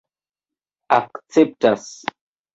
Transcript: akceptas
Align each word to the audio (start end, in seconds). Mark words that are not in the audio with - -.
akceptas 0.97 1.87